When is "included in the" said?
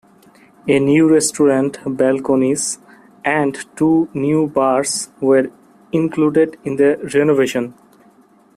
5.91-6.97